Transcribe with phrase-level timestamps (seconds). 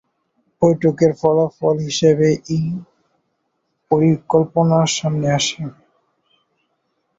[0.61, 2.65] বৈঠকের ফলাফল হিসেবে এই
[3.91, 4.53] প্রকল্প
[4.95, 5.61] সামনে আসে।